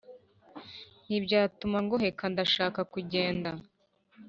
[1.05, 3.49] Ntibyatuma ngohekaNdashaka kugenda